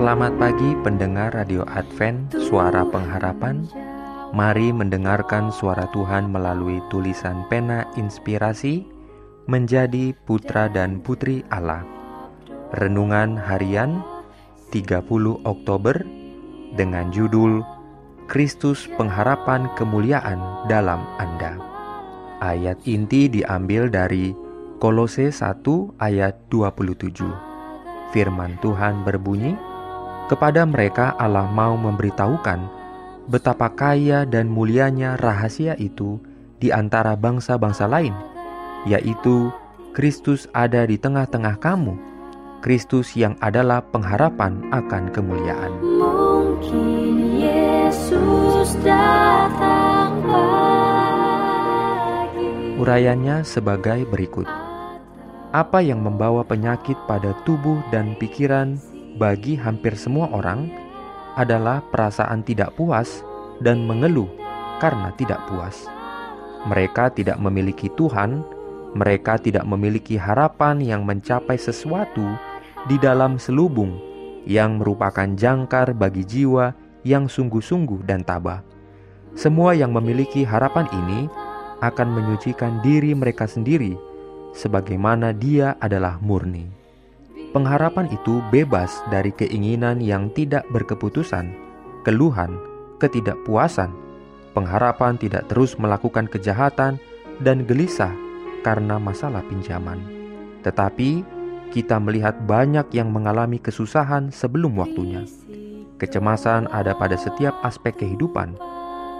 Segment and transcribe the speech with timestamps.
[0.00, 3.68] Selamat pagi pendengar Radio Advent Suara Pengharapan.
[4.32, 8.88] Mari mendengarkan suara Tuhan melalui tulisan pena inspirasi
[9.44, 11.84] Menjadi putra dan putri Allah.
[12.80, 14.00] Renungan harian
[14.72, 15.04] 30
[15.44, 16.00] Oktober
[16.80, 17.60] Dengan judul
[18.24, 21.60] Kristus pengharapan kemuliaan dalam Anda.
[22.40, 24.32] Ayat inti diambil dari
[24.80, 25.60] Kolose 1
[26.00, 27.20] ayat 27
[28.16, 29.68] Firman Tuhan berbunyi,
[30.30, 32.62] kepada mereka Allah mau memberitahukan
[33.26, 36.22] betapa kaya dan mulianya rahasia itu
[36.62, 38.14] di antara bangsa-bangsa lain,
[38.86, 39.50] yaitu
[39.90, 41.98] Kristus ada di tengah-tengah kamu,
[42.62, 45.82] Kristus yang adalah pengharapan akan kemuliaan.
[45.82, 54.46] Mungkin Yesus datang pagi Urayanya sebagai berikut.
[55.50, 58.78] Apa yang membawa penyakit pada tubuh dan pikiran
[59.16, 60.70] bagi hampir semua orang
[61.34, 63.22] adalah perasaan tidak puas
[63.62, 64.28] dan mengeluh
[64.82, 65.88] karena tidak puas.
[66.68, 68.44] Mereka tidak memiliki Tuhan,
[68.92, 72.24] mereka tidak memiliki harapan yang mencapai sesuatu
[72.88, 73.96] di dalam selubung
[74.44, 76.72] yang merupakan jangkar bagi jiwa
[77.04, 78.64] yang sungguh-sungguh dan tabah.
[79.36, 81.30] Semua yang memiliki harapan ini
[81.80, 83.96] akan menyucikan diri mereka sendiri,
[84.52, 86.79] sebagaimana Dia adalah murni.
[87.50, 91.50] Pengharapan itu bebas dari keinginan yang tidak berkeputusan,
[92.06, 92.54] keluhan,
[93.02, 93.90] ketidakpuasan.
[94.54, 97.02] Pengharapan tidak terus melakukan kejahatan
[97.42, 98.14] dan gelisah
[98.62, 99.98] karena masalah pinjaman.
[100.62, 101.26] Tetapi
[101.74, 105.26] kita melihat banyak yang mengalami kesusahan sebelum waktunya.
[105.98, 108.54] Kecemasan ada pada setiap aspek kehidupan.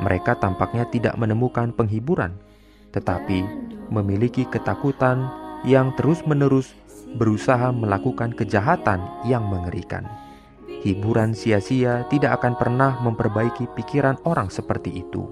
[0.00, 2.40] Mereka tampaknya tidak menemukan penghiburan,
[2.96, 3.44] tetapi
[3.92, 5.28] memiliki ketakutan
[5.68, 6.72] yang terus-menerus
[7.14, 10.06] berusaha melakukan kejahatan yang mengerikan.
[10.84, 15.24] Hiburan sia-sia tidak akan pernah memperbaiki pikiran orang seperti itu.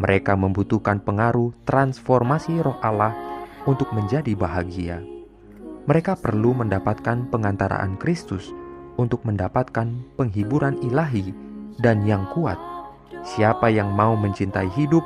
[0.00, 3.12] Mereka membutuhkan pengaruh transformasi roh Allah
[3.68, 5.04] untuk menjadi bahagia.
[5.84, 8.48] Mereka perlu mendapatkan pengantaraan Kristus
[8.96, 11.34] untuk mendapatkan penghiburan ilahi
[11.80, 12.56] dan yang kuat.
[13.20, 15.04] Siapa yang mau mencintai hidup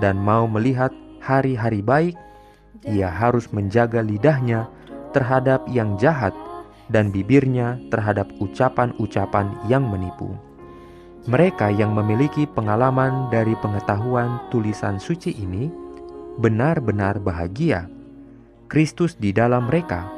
[0.00, 2.16] dan mau melihat hari-hari baik,
[2.88, 4.72] ia harus menjaga lidahnya
[5.12, 6.32] terhadap yang jahat
[6.92, 10.34] dan bibirnya terhadap ucapan-ucapan yang menipu.
[11.30, 15.70] Mereka yang memiliki pengalaman dari pengetahuan tulisan suci ini
[16.36, 17.86] benar-benar bahagia.
[18.66, 20.08] Kristus di dalam mereka,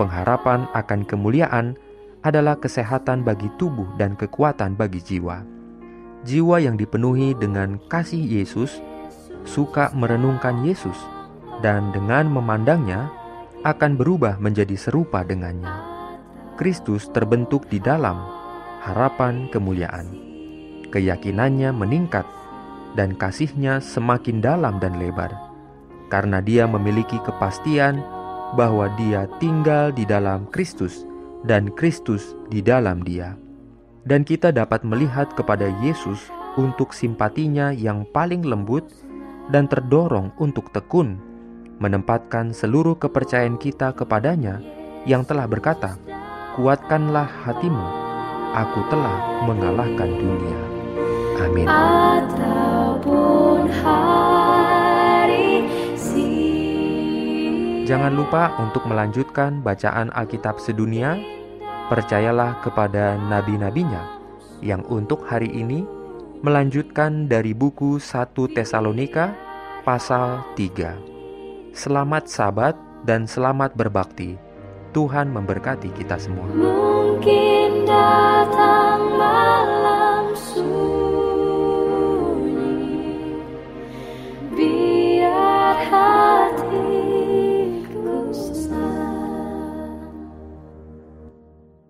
[0.00, 1.78] pengharapan akan kemuliaan
[2.26, 5.44] adalah kesehatan bagi tubuh dan kekuatan bagi jiwa.
[6.26, 8.82] Jiwa yang dipenuhi dengan kasih Yesus
[9.48, 10.96] suka merenungkan Yesus,
[11.64, 13.08] dan dengan memandangnya
[13.60, 15.68] akan berubah menjadi serupa dengannya.
[16.56, 18.16] Kristus terbentuk di dalam
[18.80, 20.08] harapan kemuliaan.
[20.88, 22.24] Keyakinannya meningkat
[22.96, 25.30] dan kasihnya semakin dalam dan lebar,
[26.08, 28.00] karena dia memiliki kepastian
[28.56, 31.04] bahwa dia tinggal di dalam Kristus
[31.44, 33.36] dan Kristus di dalam dia.
[34.08, 38.88] Dan kita dapat melihat kepada Yesus untuk simpatinya yang paling lembut
[39.52, 41.29] dan terdorong untuk tekun
[41.80, 44.60] menempatkan seluruh kepercayaan kita kepadanya
[45.08, 45.96] yang telah berkata,
[46.54, 47.86] Kuatkanlah hatimu,
[48.52, 49.16] aku telah
[49.48, 50.58] mengalahkan dunia.
[51.40, 51.66] Amin.
[57.88, 61.18] Jangan lupa untuk melanjutkan bacaan Alkitab sedunia.
[61.90, 64.06] Percayalah kepada nabi-nabinya
[64.62, 65.82] yang untuk hari ini
[66.38, 69.34] melanjutkan dari buku 1 Tesalonika
[69.82, 71.19] pasal 3.
[71.70, 72.74] Selamat sahabat
[73.06, 74.34] dan selamat berbakti.
[74.90, 76.50] Tuhan memberkati kita semua.
[76.50, 80.34] Mungkin datang malam.